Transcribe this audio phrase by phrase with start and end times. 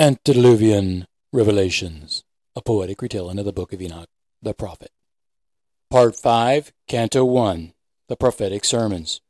[0.00, 2.22] Antediluvian Revelations,
[2.54, 4.06] a poetic retelling of the Book of Enoch,
[4.40, 4.92] the prophet.
[5.90, 7.72] Part 5, Canto 1,
[8.08, 9.20] The Prophetic Sermons.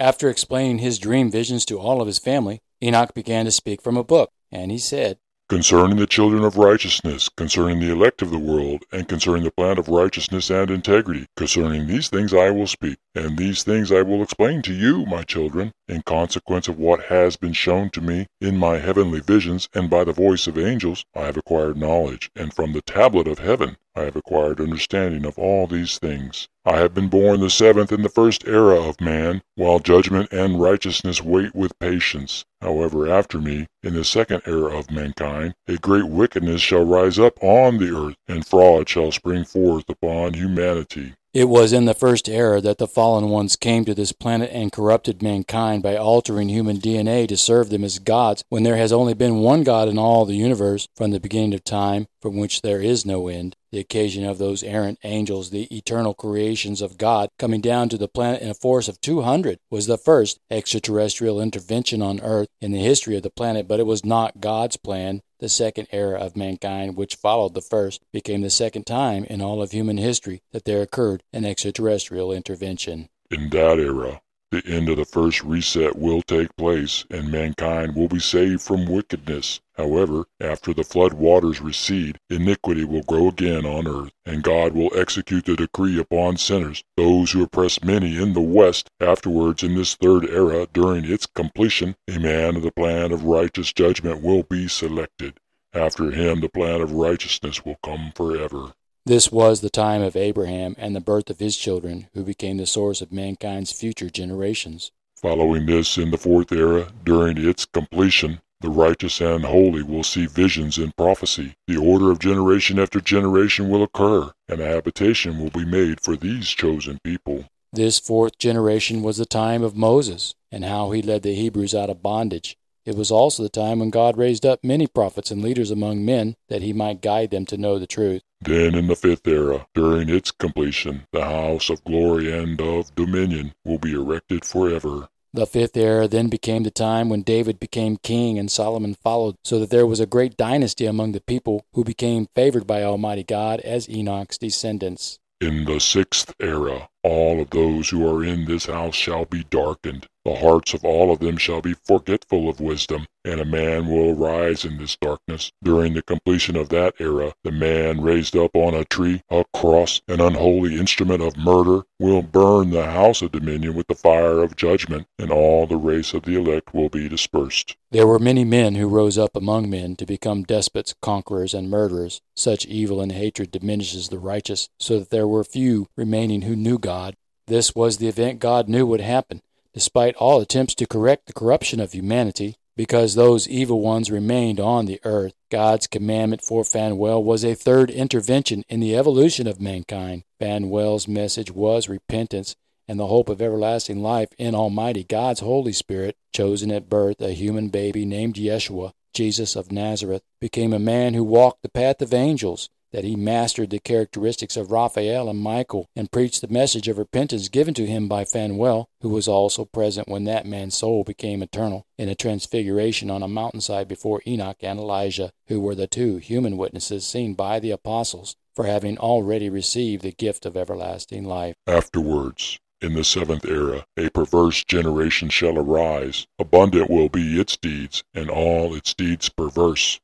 [0.00, 3.96] After explaining his dream visions to all of his family, Enoch began to speak from
[3.96, 5.18] a book, and he said,
[5.52, 9.76] concerning the children of righteousness, concerning the elect of the world, and concerning the plan
[9.76, 11.26] of righteousness and integrity.
[11.36, 15.24] Concerning these things I will speak, and these things I will explain to you, my
[15.24, 19.90] children, in consequence of what has been shown to me in my heavenly visions, and
[19.90, 23.76] by the voice of angels, I have acquired knowledge, and from the tablet of heaven
[23.94, 26.48] I have acquired understanding of all these things.
[26.64, 30.60] I have been born the seventh in the first era of man, while judgment and
[30.60, 32.44] righteousness wait with patience.
[32.62, 37.36] However, after me, in the second era of mankind, a great wickedness shall rise up
[37.42, 41.12] on the earth, and fraud shall spring forth upon humanity.
[41.34, 44.70] It was in the first era that the fallen ones came to this planet and
[44.70, 49.14] corrupted mankind by altering human DNA to serve them as gods when there has only
[49.14, 52.80] been one God in all the universe from the beginning of time, from which there
[52.80, 53.56] is no end.
[53.72, 58.08] The occasion of those errant angels, the eternal creations of God, coming down to the
[58.08, 62.78] planet in a force of 200, was the first extraterrestrial intervention on Earth in the
[62.78, 65.20] history of the planet, but it was not God's plan.
[65.40, 69.60] The second era of mankind, which followed the first, became the second time in all
[69.60, 73.08] of human history that there occurred an extraterrestrial intervention.
[73.30, 74.20] In that era,
[74.52, 78.84] the end of the first reset will take place, and mankind will be saved from
[78.84, 79.60] wickedness.
[79.76, 84.92] However, after the flood waters recede, iniquity will grow again on earth, and God will
[84.94, 88.90] execute the decree upon sinners, those who oppress many in the West.
[89.00, 93.72] Afterwards, in this third era, during its completion, a man of the plan of righteous
[93.72, 95.40] judgment will be selected.
[95.72, 98.74] After him, the plan of righteousness will come forever.
[99.04, 102.66] This was the time of Abraham and the birth of his children, who became the
[102.66, 104.92] source of mankind's future generations.
[105.16, 110.26] Following this, in the fourth era, during its completion, the righteous and holy will see
[110.26, 111.56] visions and prophecy.
[111.66, 116.14] The order of generation after generation will occur, and a habitation will be made for
[116.14, 117.46] these chosen people.
[117.72, 121.90] This fourth generation was the time of Moses, and how he led the Hebrews out
[121.90, 122.56] of bondage.
[122.84, 126.34] It was also the time when God raised up many prophets and leaders among men,
[126.48, 128.22] that he might guide them to know the truth.
[128.40, 133.54] Then in the fifth era, during its completion, the house of glory and of dominion
[133.64, 135.08] will be erected forever.
[135.32, 139.60] The fifth era then became the time when David became king and Solomon followed, so
[139.60, 143.60] that there was a great dynasty among the people who became favored by Almighty God
[143.60, 145.20] as Enoch's descendants.
[145.40, 150.06] In the sixth era, all of those who are in this house shall be darkened.
[150.24, 154.10] The hearts of all of them shall be forgetful of wisdom, and a man will
[154.10, 155.50] arise in this darkness.
[155.64, 160.00] During the completion of that era, the man raised up on a tree, a cross,
[160.06, 164.54] an unholy instrument of murder, will burn the house of dominion with the fire of
[164.54, 167.76] judgment, and all the race of the elect will be dispersed.
[167.90, 172.20] There were many men who rose up among men to become despots, conquerors, and murderers.
[172.36, 176.78] Such evil and hatred diminishes the righteous, so that there were few remaining who knew
[176.78, 177.16] God God.
[177.46, 179.40] This was the event God knew would happen,
[179.72, 182.56] despite all attempts to correct the corruption of humanity.
[182.74, 187.90] Because those evil ones remained on the earth, God's commandment for Phanuel was a third
[187.90, 190.24] intervention in the evolution of mankind.
[190.38, 192.56] Phanuel's message was repentance
[192.88, 197.32] and the hope of everlasting life in Almighty God's Holy Spirit, chosen at birth, a
[197.32, 202.14] human baby named Yeshua, Jesus of Nazareth, became a man who walked the path of
[202.14, 206.98] angels that he mastered the characteristics of Raphael and Michael and preached the message of
[206.98, 211.42] repentance given to him by Phanuel, who was also present when that man's soul became
[211.42, 216.16] eternal in a transfiguration on a mountainside before Enoch and Elijah, who were the two
[216.16, 221.54] human witnesses seen by the apostles for having already received the gift of everlasting life.
[221.66, 226.26] Afterwards, in the seventh era, a perverse generation shall arise.
[226.38, 230.00] Abundant will be its deeds, and all its deeds perverse.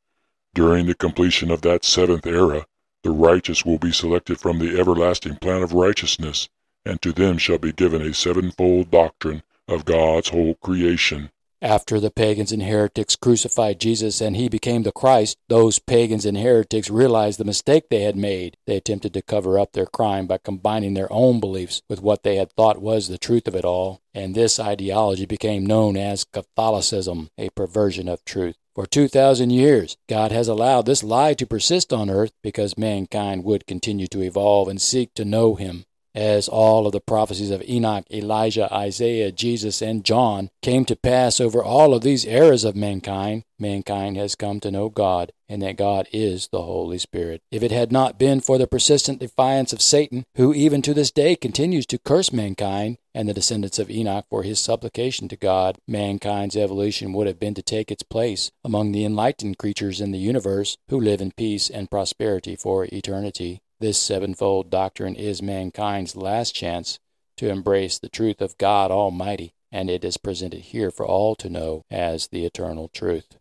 [0.54, 2.66] During the completion of that seventh era,
[3.02, 6.48] the righteous will be selected from the everlasting plan of righteousness,
[6.84, 11.30] and to them shall be given a sevenfold doctrine of God's whole creation.
[11.60, 16.38] After the pagans and heretics crucified Jesus and he became the Christ, those pagans and
[16.38, 18.56] heretics realized the mistake they had made.
[18.66, 22.36] They attempted to cover up their crime by combining their own beliefs with what they
[22.36, 27.28] had thought was the truth of it all, and this ideology became known as Catholicism,
[27.36, 28.56] a perversion of truth.
[28.78, 33.66] For 2,000 years, God has allowed this lie to persist on earth because mankind would
[33.66, 35.84] continue to evolve and seek to know Him.
[36.18, 41.38] As all of the prophecies of Enoch, Elijah, Isaiah, Jesus, and John came to pass
[41.38, 45.76] over all of these eras of mankind, mankind has come to know God, and that
[45.76, 47.42] God is the Holy Spirit.
[47.52, 51.12] If it had not been for the persistent defiance of Satan, who even to this
[51.12, 55.78] day continues to curse mankind, and the descendants of Enoch for his supplication to God,
[55.86, 60.18] mankind's evolution would have been to take its place among the enlightened creatures in the
[60.18, 63.60] universe who live in peace and prosperity for eternity.
[63.80, 66.98] This sevenfold doctrine is mankind's last chance
[67.36, 71.48] to embrace the truth of God Almighty, and it is presented here for all to
[71.48, 73.38] know as the eternal truth.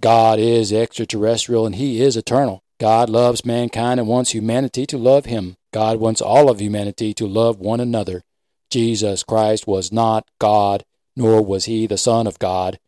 [0.00, 2.64] God is extraterrestrial and He is eternal.
[2.80, 5.56] God loves mankind and wants humanity to love Him.
[5.72, 8.24] God wants all of humanity to love one another.
[8.70, 10.84] Jesus Christ was not God,
[11.14, 12.80] nor was He the Son of God.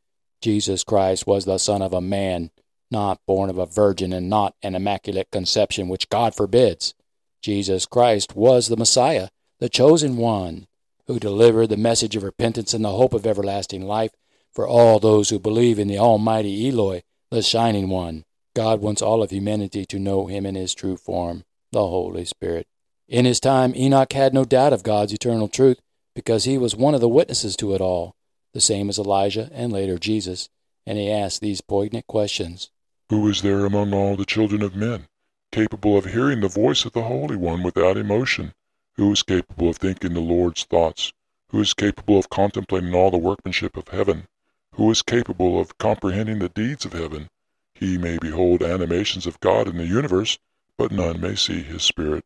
[0.43, 2.51] Jesus Christ was the Son of a man
[2.94, 6.94] not born of a virgin and not an immaculate conception, which God forbids.
[7.43, 10.69] Jesus Christ was the Messiah, the chosen one,
[11.08, 14.12] who delivered the message of repentance and the hope of everlasting life
[14.52, 17.02] for all those who believe in the Almighty Eloi,
[17.32, 18.25] the Shining One.
[18.55, 21.43] God wants all of humanity to know Him in His true form,
[21.73, 22.69] the Holy Spirit.
[23.08, 25.81] In his time, Enoch had no doubt of God's eternal truth
[26.14, 28.14] because he was one of the witnesses to it all,
[28.52, 30.49] the same as Elijah and later Jesus,
[30.87, 32.70] and he asked these poignant questions
[33.11, 35.06] who is there among all the children of men,
[35.53, 38.55] capable of hearing the voice of the Holy One without emotion?
[38.97, 41.12] Who is capable of thinking the Lord's thoughts?
[41.51, 44.27] Who is capable of contemplating all the workmanship of heaven?
[44.75, 47.29] Who is capable of comprehending the deeds of heaven?
[47.75, 50.39] He may behold animations of God in the universe,
[50.77, 52.25] but none may see his spirit.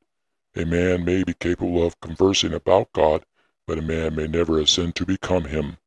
[0.55, 3.25] A man may be capable of conversing about God,
[3.67, 5.79] but a man may never ascend to become him.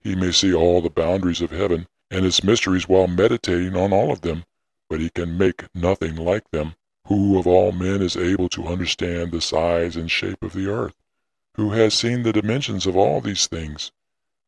[0.00, 4.12] He may see all the boundaries of heaven, and its mysteries while meditating on all
[4.12, 4.44] of them,
[4.90, 6.74] but he can make nothing like them.
[7.08, 10.94] Who of all men is able to understand the size and shape of the earth?
[11.56, 13.90] Who has seen the dimensions of all these things?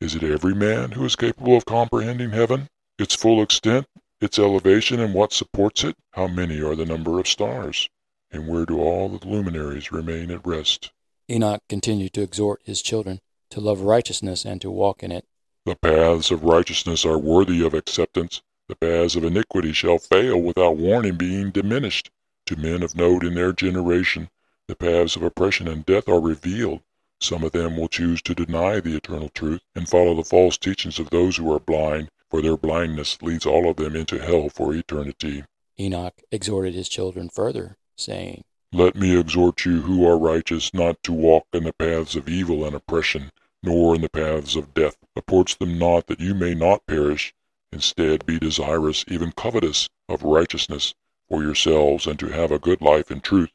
[0.00, 2.68] Is it every man who is capable of comprehending heaven,
[2.98, 3.86] its full extent,
[4.20, 5.96] its elevation, and what supports it?
[6.12, 7.88] How many are the number of stars?
[8.30, 10.92] And where do all the luminaries remain at rest?
[11.30, 13.20] Enoch continued to exhort his children
[13.50, 15.26] to love righteousness and to walk in it.
[15.66, 18.42] The paths of righteousness are worthy of acceptance.
[18.68, 22.10] The paths of iniquity shall fail without warning being diminished.
[22.46, 24.28] To men of note in their generation,
[24.68, 26.80] the paths of oppression and death are revealed.
[27.18, 30.98] Some of them will choose to deny the eternal truth and follow the false teachings
[30.98, 34.74] of those who are blind, for their blindness leads all of them into hell for
[34.74, 35.44] eternity.
[35.80, 41.12] Enoch exhorted his children further, saying, Let me exhort you who are righteous not to
[41.12, 43.32] walk in the paths of evil and oppression,
[43.64, 44.96] nor in the paths of death.
[45.16, 47.34] Approach them not that you may not perish.
[47.72, 50.94] Instead, be desirous, even covetous, of righteousness
[51.28, 53.50] for yourselves, and to have a good life in truth.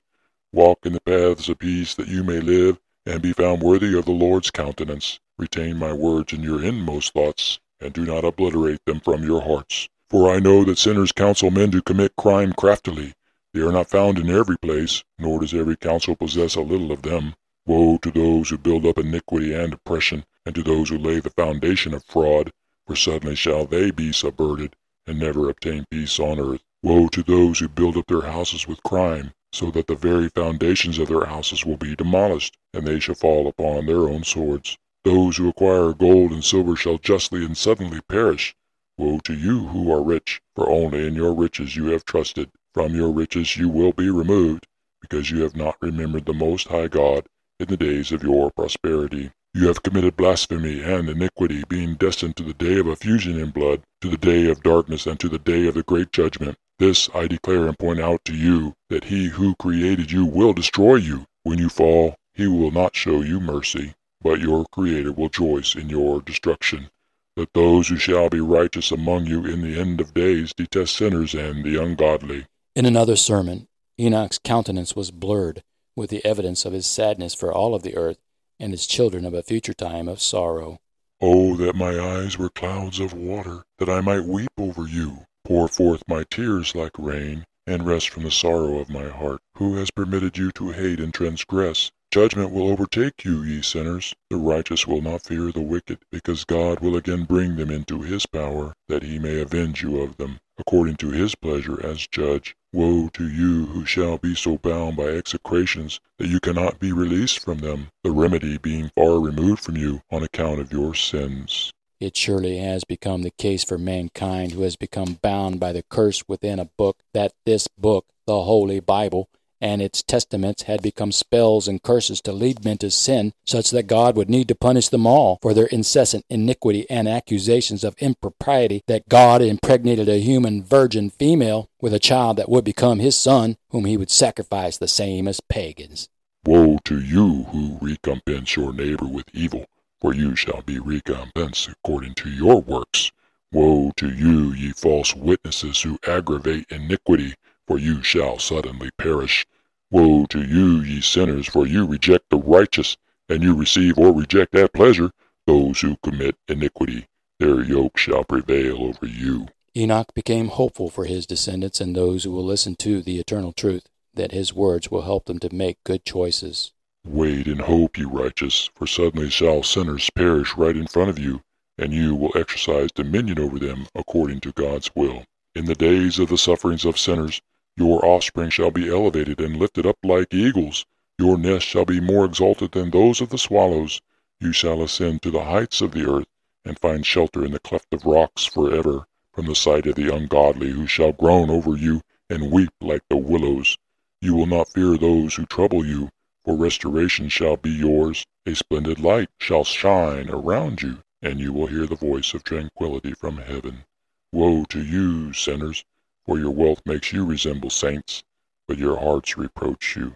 [0.51, 4.05] Walk in the paths of peace that you may live, and be found worthy of
[4.05, 5.19] the Lord's countenance.
[5.37, 9.87] Retain my words in your inmost thoughts, and do not obliterate them from your hearts.
[10.09, 13.13] For I know that sinners counsel men to commit crime craftily.
[13.53, 17.03] They are not found in every place, nor does every counsel possess a little of
[17.03, 17.35] them.
[17.69, 21.29] Woe to those who build up iniquity and oppression, and to those who lay the
[21.29, 22.51] foundation of fraud,
[22.87, 24.75] for suddenly shall they be subverted,
[25.05, 26.63] and never obtain peace on earth.
[26.81, 30.97] Woe to those who build up their houses with crime, so that the very foundations
[30.97, 34.75] of their houses will be demolished, and they shall fall upon their own swords.
[35.03, 38.55] Those who acquire gold and silver shall justly and suddenly perish.
[38.97, 42.49] Woe to you who are rich, for only in your riches you have trusted.
[42.73, 44.65] From your riches you will be removed,
[45.01, 47.27] because you have not remembered the Most High God
[47.59, 49.31] in the days of your prosperity.
[49.53, 53.81] You have committed blasphemy and iniquity, being destined to the day of effusion in blood,
[54.01, 56.57] to the day of darkness, and to the day of the great judgment.
[56.77, 60.95] This I declare and point out to you, that he who created you will destroy
[60.95, 61.25] you.
[61.43, 65.89] When you fall, he will not show you mercy, but your Creator will rejoice in
[65.89, 66.89] your destruction.
[67.35, 71.33] Let those who shall be righteous among you in the end of days detest sinners
[71.33, 72.45] and the ungodly.
[72.75, 73.67] In another sermon,
[73.99, 75.63] Enoch's countenance was blurred
[75.95, 78.17] with the evidence of his sadness for all of the earth
[78.59, 80.79] and its children of a future time of sorrow.
[81.21, 85.67] Oh, that my eyes were clouds of water, that I might weep over you, pour
[85.67, 89.41] forth my tears like rain, and rest from the sorrow of my heart.
[89.55, 91.91] Who has permitted you to hate and transgress?
[92.11, 94.15] Judgment will overtake you, ye sinners.
[94.29, 98.25] The righteous will not fear the wicked, because God will again bring them into his
[98.25, 102.55] power, that he may avenge you of them, according to his pleasure as judge.
[102.71, 107.39] Woe to you who shall be so bound by execrations that you cannot be released
[107.39, 111.71] from them, the remedy being far removed from you on account of your sins.
[111.99, 116.23] It surely has become the case for mankind who has become bound by the curse
[116.27, 119.29] within a book that this book, the Holy Bible,
[119.61, 123.87] and its testaments had become spells and curses to lead men to sin, such that
[123.87, 128.81] God would need to punish them all for their incessant iniquity and accusations of impropriety
[128.87, 133.57] that God impregnated a human virgin female with a child that would become his son,
[133.69, 136.09] whom he would sacrifice the same as pagans.
[136.45, 139.65] Woe to you who recompense your neighbor with evil,
[139.99, 143.11] for you shall be recompensed according to your works.
[143.51, 147.33] Woe to you, ye false witnesses who aggravate iniquity,
[147.69, 149.45] for you shall suddenly perish.
[149.91, 152.97] Woe to you, ye sinners, for you reject the righteous,
[153.29, 155.11] and you receive or reject at pleasure
[155.45, 157.05] those who commit iniquity.
[157.39, 159.49] Their yoke shall prevail over you.
[159.77, 163.87] Enoch became hopeful for his descendants and those who will listen to the eternal truth,
[164.15, 166.71] that his words will help them to make good choices.
[167.05, 171.41] Wait in hope, ye righteous, for suddenly shall sinners perish right in front of you,
[171.77, 175.23] and you will exercise dominion over them according to God's will.
[175.53, 177.41] In the days of the sufferings of sinners,
[177.79, 180.85] your offspring shall be elevated and lifted up like eagles.
[181.17, 184.01] Your nest shall be more exalted than those of the swallows.
[184.41, 186.27] You shall ascend to the heights of the earth,
[186.65, 190.71] and find shelter in the cleft of rocks forever from the sight of the ungodly,
[190.71, 193.77] who shall groan over you and weep like the willows.
[194.21, 196.09] You will not fear those who trouble you,
[196.43, 198.25] for restoration shall be yours.
[198.45, 203.13] A splendid light shall shine around you, and you will hear the voice of tranquility
[203.13, 203.85] from heaven.
[204.33, 205.85] Woe to you, sinners!
[206.29, 208.23] For your wealth makes you resemble saints,
[208.67, 210.13] but your hearts reproach you,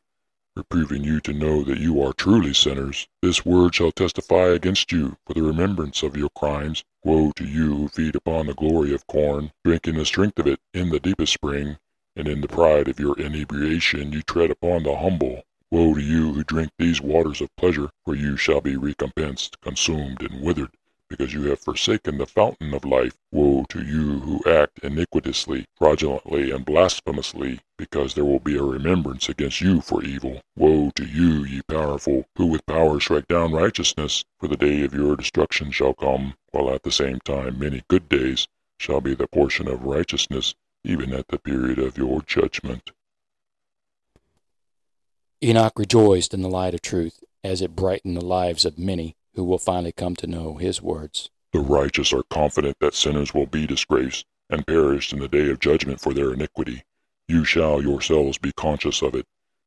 [0.55, 3.07] reproving you to know that you are truly sinners.
[3.23, 6.83] This word shall testify against you for the remembrance of your crimes.
[7.03, 10.59] Woe to you who feed upon the glory of corn, drinking the strength of it
[10.71, 11.77] in the deepest spring,
[12.15, 15.41] and in the pride of your inebriation you tread upon the humble.
[15.71, 20.21] Woe to you who drink these waters of pleasure, for you shall be recompensed, consumed,
[20.21, 20.69] and withered
[21.13, 23.13] because you have forsaken the fountain of life.
[23.31, 29.29] Woe to you who act iniquitously, fraudulently, and blasphemously, because there will be a remembrance
[29.29, 30.41] against you for evil.
[30.55, 34.95] Woe to you, ye powerful, who with power strike down righteousness, for the day of
[34.95, 38.47] your destruction shall come, while at the same time many good days
[38.79, 42.89] shall be the portion of righteousness, even at the period of your judgment.
[45.43, 49.43] Enoch rejoiced in the light of truth, as it brightened the lives of many who
[49.43, 51.29] will finally come to know his words.
[51.51, 55.59] The righteous are confident that sinners will be disgraced and perish in the day of
[55.59, 56.83] judgment for their iniquity.
[57.27, 59.25] You shall yourselves be conscious of it.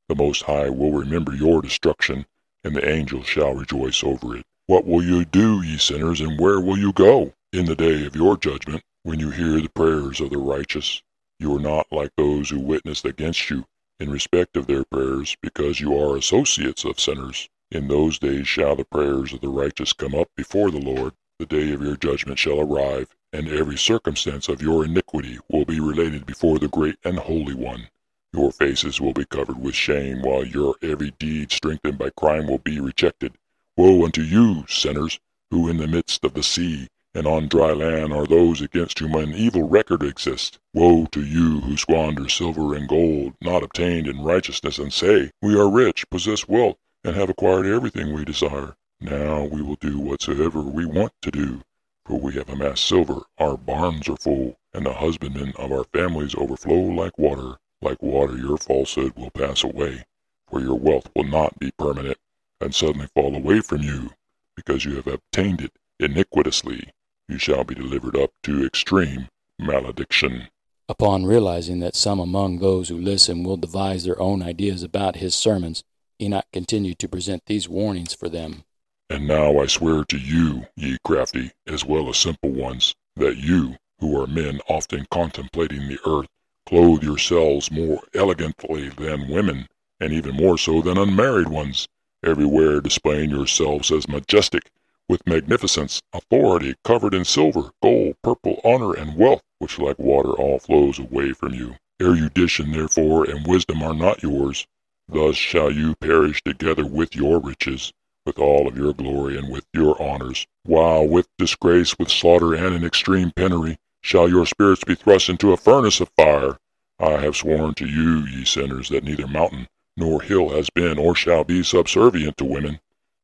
[0.08, 2.26] The Most High will remember your destruction,
[2.62, 4.44] and the angels shall rejoice over it.
[4.66, 7.32] What will you do, ye sinners, and where will you go?
[7.52, 11.02] In the day of your judgment, when you hear the prayers of the righteous,
[11.38, 13.64] you are not like those who witnessed against you
[14.00, 17.48] in respect of their prayers, because you are associates of sinners.
[17.70, 21.14] In those days shall the prayers of the righteous come up before the Lord.
[21.38, 25.80] The day of your judgment shall arrive, and every circumstance of your iniquity will be
[25.80, 27.88] related before the great and holy one.
[28.32, 32.58] Your faces will be covered with shame, while your every deed strengthened by crime will
[32.58, 33.34] be rejected.
[33.76, 35.18] Woe unto you, sinners,
[35.50, 39.14] who in the midst of the sea and on dry land are those against whom
[39.14, 40.58] an evil record exists.
[40.74, 45.58] Woe to you who squander silver and gold, not obtained in righteousness, and say, We
[45.58, 48.74] are rich, possess wealth, and have acquired everything we desire.
[49.00, 51.62] Now we will do whatsoever we want to do,
[52.04, 56.34] for we have amassed silver, our barns are full, and the husbandmen of our families
[56.34, 57.58] overflow like water.
[57.80, 60.04] Like water your falsehood will pass away,
[60.50, 62.18] for your wealth will not be permanent,
[62.60, 64.10] and suddenly fall away from you,
[64.56, 66.90] because you have obtained it iniquitously.
[67.28, 69.28] You shall be delivered up to extreme
[69.60, 70.48] malediction.
[70.88, 75.36] Upon realizing that some among those who listen will devise their own ideas about his
[75.36, 75.84] sermons,
[76.20, 78.64] Enoch continued to present these warnings for them.
[79.10, 83.76] And now I swear to you, ye crafty, as well as simple ones, that you,
[84.00, 86.28] who are men often contemplating the earth,
[86.66, 89.68] clothe yourselves more elegantly than women,
[90.00, 91.86] and even more so than unmarried ones,
[92.24, 94.70] everywhere displaying yourselves as majestic,
[95.08, 100.58] with magnificence, authority, covered in silver, gold, purple, honor, and wealth, which like water all
[100.58, 101.76] flows away from you.
[102.00, 104.66] Erudition, therefore, and wisdom are not yours,
[105.08, 107.92] Thus shall you perish together with your riches,
[108.24, 112.74] with all of your glory and with your honors, while with disgrace, with slaughter, and
[112.74, 116.58] in extreme penury, shall your spirits be thrust into a furnace of fire.
[116.98, 121.14] I have sworn to you, ye sinners, that neither mountain nor hill has been or
[121.14, 122.80] shall be subservient to women.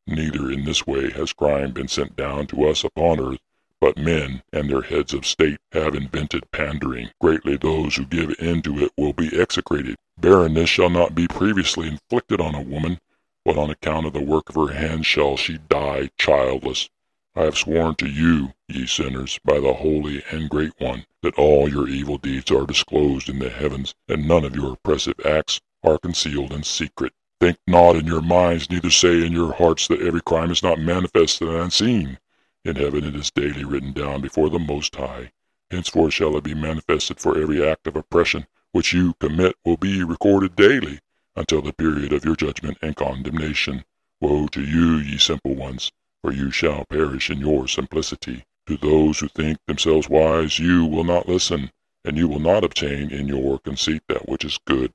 [0.06, 3.40] Neither in this way has crime been sent down to us upon earth,
[3.82, 7.10] but men and their heads of state have invented pandering.
[7.20, 9.96] Greatly those who give in to it will be execrated.
[10.16, 13.00] Barrenness shall not be previously inflicted on a woman,
[13.44, 16.90] but on account of the work of her hands shall she die childless.
[17.34, 21.68] I have sworn to you, ye sinners, by the Holy and Great One, that all
[21.68, 25.98] your evil deeds are disclosed in the heavens, and none of your oppressive acts are
[25.98, 27.14] concealed in secret.
[27.40, 30.78] Think not in your minds, neither say in your hearts that every crime is not
[30.78, 32.18] manifest and unseen.
[32.64, 35.32] In heaven it is daily written down before the Most High.
[35.70, 40.04] Henceforth shall it be manifested for every act of oppression which you commit will be
[40.04, 41.00] recorded daily
[41.34, 43.84] until the period of your judgment and condemnation.
[44.20, 45.90] Woe to you, ye simple ones,
[46.20, 48.44] for you shall perish in your simplicity.
[48.66, 51.72] To those who think themselves wise, you will not listen,
[52.04, 54.92] and you will not obtain in your conceit that which is good.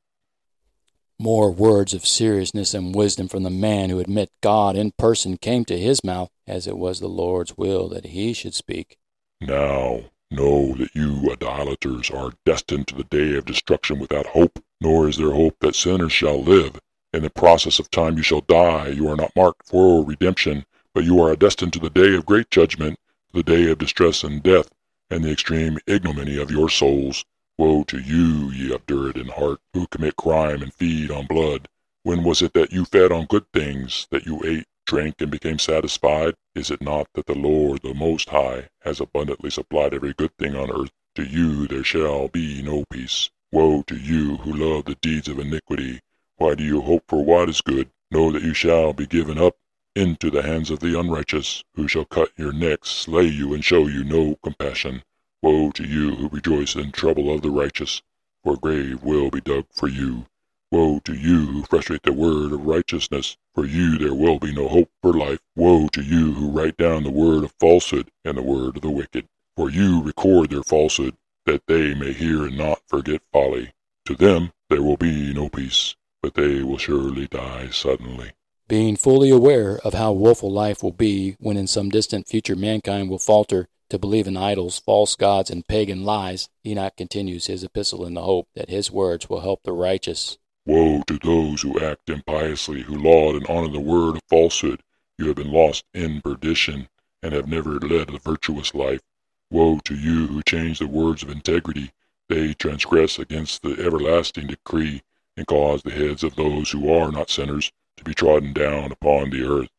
[1.20, 5.38] More words of seriousness and wisdom from the man who had met God in person
[5.38, 8.98] came to his mouth, as it was the Lord's will that he should speak.
[9.42, 15.08] Now know that you idolaters are destined to the day of destruction without hope, nor
[15.08, 16.80] is there hope that sinners shall live.
[17.14, 18.90] In the process of time you shall die.
[18.90, 22.52] You are not marked for redemption, but you are destined to the day of great
[22.52, 23.00] judgment,
[23.34, 24.70] the day of distress and death,
[25.10, 27.26] and the extreme ignominy of your souls.
[27.60, 31.68] Woe to you, ye obdurate in heart, who commit crime and feed on blood.
[32.04, 35.58] When was it that you fed on good things, that you ate, drank, and became
[35.58, 36.36] satisfied?
[36.54, 40.56] Is it not that the Lord, the Most High, has abundantly supplied every good thing
[40.56, 40.92] on earth?
[41.16, 43.32] To you there shall be no peace.
[43.52, 46.00] Woe to you who love the deeds of iniquity.
[46.36, 47.90] Why do you hope for what is good?
[48.12, 49.56] Know that you shall be given up
[49.96, 53.88] into the hands of the unrighteous, who shall cut your necks, slay you, and show
[53.88, 55.02] you no compassion.
[55.44, 58.02] Woe to you who rejoice in trouble of the righteous,
[58.44, 60.26] for a grave will be dug for you.
[60.72, 64.68] Woe to you who frustrate the word of righteousness, for you there will be no
[64.68, 65.40] hope for life.
[65.56, 68.90] Woe to you who write down the word of falsehood and the word of the
[68.90, 71.16] wicked, for you record their falsehood,
[71.46, 73.74] that they may hear and not forget folly.
[74.06, 78.32] To them there will be no peace, but they will surely die suddenly.
[78.68, 83.10] Being fully aware of how woeful life will be when in some distant future mankind
[83.10, 88.06] will falter to believe in idols, false gods, and pagan lies, Enoch continues his epistle
[88.06, 90.38] in the hope that his words will help the righteous.
[90.66, 94.82] Woe to those who act impiously, who laud and honor the word of falsehood.
[95.18, 96.90] You have been lost in perdition,
[97.24, 99.02] and have never led a virtuous life.
[99.50, 101.92] Woe to you who change the words of integrity.
[102.30, 105.04] They transgress against the everlasting decree,
[105.38, 109.30] and cause the heads of those who are not sinners to be trodden down upon
[109.30, 109.70] the earth.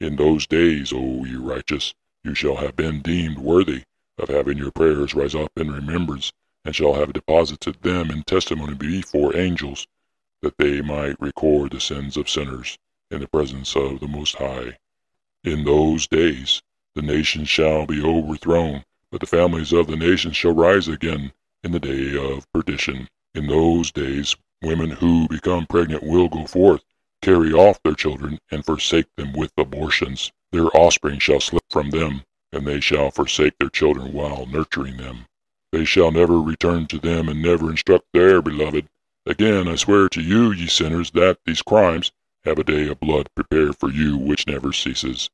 [0.00, 3.82] In those days, O ye righteous, you shall have been deemed worthy
[4.18, 6.32] of having your prayers rise up in remembrance,
[6.64, 9.86] and shall have deposited them in testimony before angels,
[10.40, 12.78] that they might record the sins of sinners
[13.10, 14.78] in the presence of the Most High.
[15.44, 16.62] In those days
[16.94, 21.32] the nations shall be overthrown, but the families of the nations shall rise again
[21.62, 23.08] in the day of perdition.
[23.34, 26.82] In those days women who become pregnant will go forth,
[27.20, 30.32] carry off their children, and forsake them with abortions.
[30.54, 35.26] Their offspring shall slip from them, and they shall forsake their children while nurturing them.
[35.72, 38.86] They shall never return to them, and never instruct their beloved.
[39.26, 42.12] Again I swear to you, ye sinners, that these crimes
[42.44, 45.28] have a day of blood prepared for you which never ceases.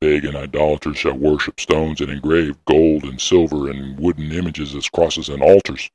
[0.00, 5.28] Pagan idolaters shall worship stones and engrave gold and silver and wooden images as crosses
[5.28, 5.88] and altars.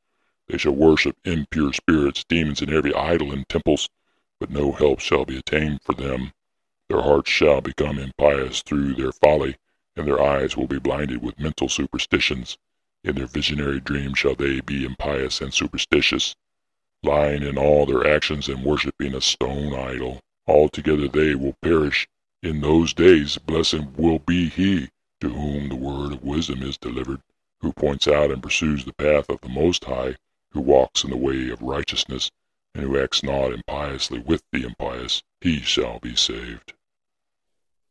[0.48, 3.90] They shall worship impure spirits, demons, and every idol in temples,
[4.40, 6.32] but no help shall be attained for them.
[6.90, 9.58] Their hearts shall become impious through their folly,
[9.96, 12.58] and their eyes will be blinded with mental superstitions.
[13.04, 16.36] In their visionary dreams shall they be impious and superstitious,
[17.04, 20.20] lying in all their actions and worshipping a stone idol.
[20.48, 22.08] Altogether they will perish.
[22.42, 24.90] In those days blessed will be he
[25.22, 27.22] to whom the word of wisdom is delivered,
[27.62, 30.16] who points out and pursues the path of the Most High,
[30.54, 32.32] who walks in the way of righteousness,
[32.74, 35.22] and who acts not impiously with the impious.
[35.40, 36.74] He shall be saved.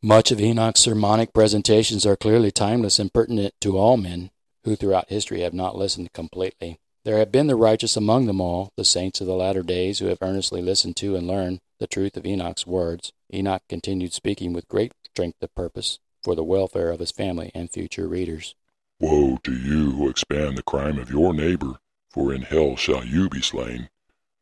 [0.02, 4.30] Much of Enoch's sermonic presentations are clearly timeless and pertinent to all men
[4.62, 6.78] who throughout history have not listened completely.
[7.02, 10.06] There have been the righteous among them all, the saints of the latter days who
[10.06, 13.12] have earnestly listened to and learned the truth of Enoch's words.
[13.34, 17.68] Enoch continued speaking with great strength of purpose for the welfare of his family and
[17.68, 18.54] future readers.
[19.00, 23.28] Woe to you who expand the crime of your neighbor, for in hell shall you
[23.28, 23.88] be slain.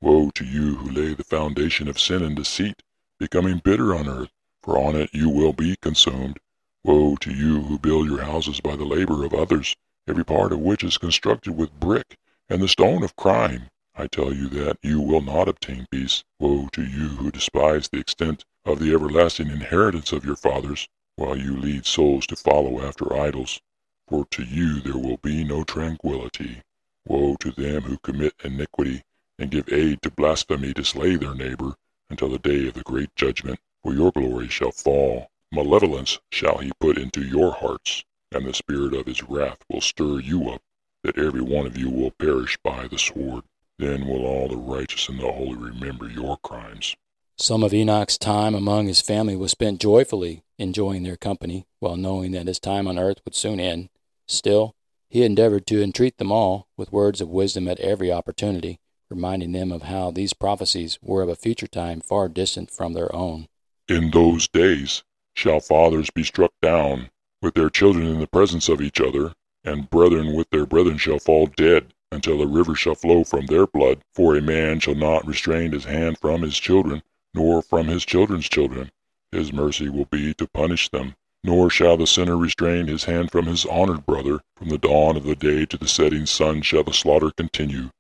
[0.03, 2.83] Woe to you who lay the foundation of sin and deceit,
[3.19, 4.29] becoming bitter on earth
[4.67, 6.41] for on it you will be consumed.
[6.83, 9.77] Woe to you who build your houses by the labor of others,
[10.09, 12.17] every part of which is constructed with brick
[12.49, 13.71] and the stone of crime.
[13.95, 16.25] I tell you that you will not obtain peace.
[16.41, 21.39] Woe to you who despise the extent of the everlasting inheritance of your fathers, while
[21.39, 23.61] you lead souls to follow after idols.
[24.09, 26.63] For to you there will be no tranquillity.
[27.07, 29.05] Woe to them who commit iniquity
[29.39, 31.77] and give aid to blasphemy to slay their neighbor
[32.11, 33.61] until the day of the great judgment
[33.95, 35.29] your glory shall fall.
[35.53, 40.21] Malevolence shall he put into your hearts, and the spirit of his wrath will stir
[40.21, 40.63] you up,
[41.05, 43.45] that every one of you will perish by the sword.
[43.79, 46.97] Then will all the righteous and the holy remember your crimes.
[47.39, 52.33] Some of Enoch's time among his family was spent joyfully enjoying their company, while knowing
[52.33, 53.91] that his time on earth would soon end.
[54.27, 54.75] Still,
[55.09, 59.71] he endeavored to entreat them all with words of wisdom at every opportunity, reminding them
[59.71, 63.47] of how these prophecies were of a future time far distant from their own.
[63.89, 67.09] In those days shall fathers be struck down
[67.41, 71.21] with their children in the presence of each other, and brethren with their brethren shall
[71.21, 74.03] fall dead, until a river shall flow from their blood.
[74.13, 78.49] For a man shall not restrain his hand from his children, nor from his children's
[78.49, 78.91] children.
[79.31, 81.15] His mercy will be to punish them.
[81.45, 84.41] Nor shall the sinner restrain his hand from his honored brother.
[84.57, 87.91] From the dawn of the day to the setting sun shall the slaughter continue.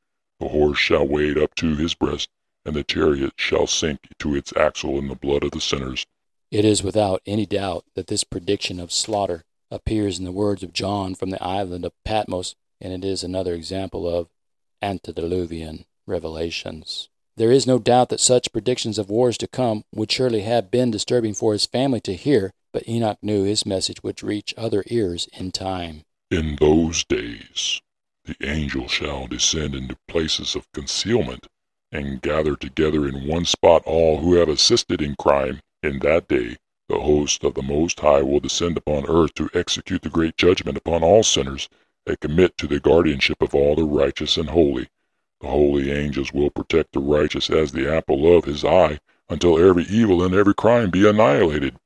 [0.40, 2.28] The horse shall wade up to his breast,
[2.66, 6.04] and the chariot shall sink to its axle in the blood of the sinners.
[6.50, 10.72] It is without any doubt that this prediction of slaughter appears in the words of
[10.72, 14.28] John from the island of Patmos, and it is another example of
[14.82, 17.08] antediluvian revelations.
[17.36, 20.90] There is no doubt that such predictions of wars to come would surely have been
[20.90, 25.28] disturbing for his family to hear, but Enoch knew his message would reach other ears
[25.38, 26.02] in time.
[26.30, 27.80] In those days
[28.24, 31.46] the angel shall descend into places of concealment,
[31.92, 35.60] and gather together in one spot all who have assisted in crime.
[35.82, 36.56] In that day
[36.88, 40.78] the host of the Most High will descend upon earth to execute the great judgment
[40.78, 41.68] upon all sinners,
[42.06, 44.88] and commit to the guardianship of all the righteous and holy.
[45.40, 49.84] The holy angels will protect the righteous as the apple of his eye, until every
[49.84, 51.76] evil and every crime be annihilated.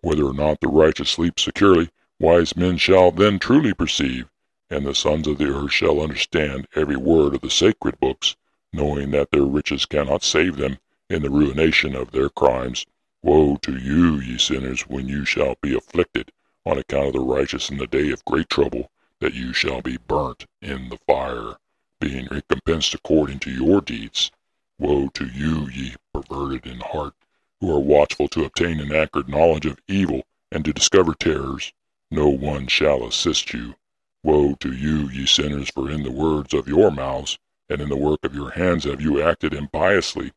[0.00, 4.26] Whether or not the righteous sleep securely, wise men shall then truly perceive,
[4.70, 8.36] and the sons of the earth shall understand every word of the sacred books,
[8.76, 12.84] knowing that their riches cannot save them in the ruination of their crimes.
[13.22, 16.30] Woe to you, ye sinners, when you shall be afflicted
[16.66, 19.96] on account of the righteous in the day of great trouble, that you shall be
[19.96, 21.56] burnt in the fire,
[22.00, 24.30] being recompensed according to your deeds.
[24.78, 27.14] Woe to you, ye perverted in heart,
[27.60, 31.72] who are watchful to obtain an accurate knowledge of evil and to discover terrors.
[32.10, 33.74] No one shall assist you.
[34.22, 37.96] Woe to you, ye sinners, for in the words of your mouths and in the
[37.96, 40.32] work of your hands have you acted impiously,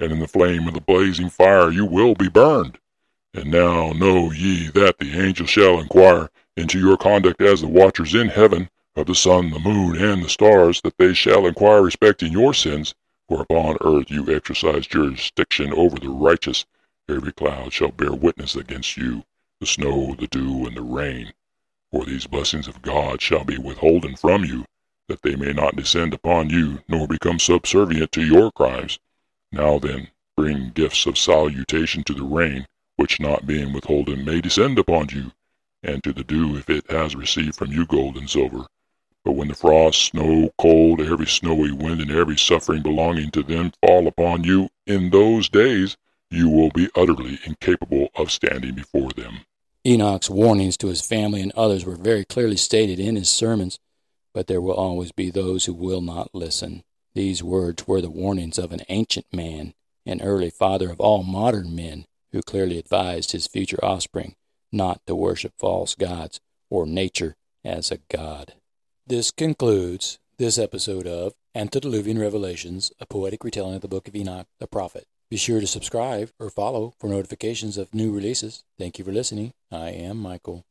[0.00, 2.78] and in the flame of the blazing fire you will be burned.
[3.32, 8.14] And now know ye that the angel shall inquire into your conduct as the watchers
[8.14, 12.30] in heaven of the sun, the moon, and the stars, that they shall inquire respecting
[12.30, 12.94] your sins,
[13.28, 16.64] for upon earth you exercise jurisdiction over the righteous.
[17.08, 19.24] Every cloud shall bear witness against you,
[19.60, 21.32] the snow, the dew, and the rain.
[21.90, 24.64] For these blessings of God shall be withholden from you,
[25.08, 28.98] that they may not descend upon you, nor become subservient to your crimes.
[29.52, 34.78] Now then, bring gifts of salutation to the rain, which not being withholden may descend
[34.78, 35.32] upon you,
[35.82, 38.66] and to the dew if it has received from you gold and silver.
[39.24, 43.72] But when the frost, snow, cold, every snowy wind, and every suffering belonging to them
[43.80, 45.96] fall upon you in those days,
[46.30, 49.40] you will be utterly incapable of standing before them.
[49.86, 53.78] Enoch's warnings to his family and others were very clearly stated in his sermons,
[54.34, 56.82] but there will always be those who will not listen.
[57.14, 59.72] These words were the warnings of an ancient man,
[60.04, 64.34] an early father of all modern men, who clearly advised his future offspring
[64.74, 68.54] not to worship false gods or nature as a god.
[69.06, 74.48] This concludes this episode of Antediluvian Revelations, a poetic retelling of the book of Enoch
[74.58, 75.06] the prophet.
[75.30, 78.64] Be sure to subscribe or follow for notifications of new releases.
[78.78, 79.52] Thank you for listening.
[79.70, 80.64] I am Michael.